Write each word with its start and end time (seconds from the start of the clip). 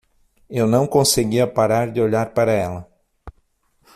Eu 0.49 0.65
não 0.65 0.87
conseguia 0.87 1.45
parar 1.45 1.91
de 1.91 2.01
olhar 2.01 2.33
para 2.33 2.51
ela. 2.51 2.89